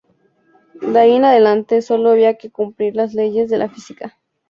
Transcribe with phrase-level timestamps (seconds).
[0.81, 4.17] De ahí en adelante solo había que cumplir las leyes de la física.